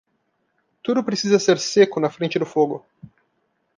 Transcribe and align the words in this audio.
Tudo 0.81 1.03
precisa 1.03 1.37
ser 1.37 1.59
seco 1.59 1.99
na 1.99 2.09
frente 2.09 2.39
do 2.39 2.45
fogo. 2.47 2.83